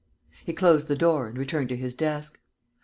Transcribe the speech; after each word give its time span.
He 0.43 0.51
closed 0.51 0.87
the 0.87 0.95
door 0.95 1.27
and 1.27 1.37
returned 1.37 1.69
to 1.69 1.75
his 1.77 1.93
desk. 1.93 2.39